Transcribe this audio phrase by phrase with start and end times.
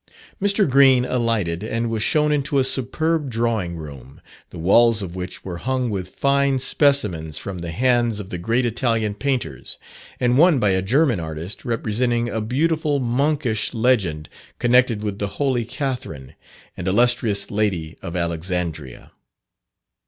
[0.41, 0.67] Mr.
[0.67, 5.57] Green alighted and was shown into a superb drawing room, the walls of which were
[5.57, 9.77] hung with fine specimens from the hands of the great Italian painters,
[10.19, 14.27] and one by a German artist representing a beautiful monkish legend
[14.57, 16.33] connected with "The Holy Catherine,"
[16.75, 19.11] and illustrious lady of Alexandria.